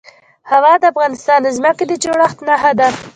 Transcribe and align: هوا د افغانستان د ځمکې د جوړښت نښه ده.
هوا 0.51 0.73
د 0.79 0.83
افغانستان 0.93 1.39
د 1.43 1.47
ځمکې 1.57 1.83
د 1.87 1.93
جوړښت 2.03 2.37
نښه 2.47 2.71
ده. 2.79 2.89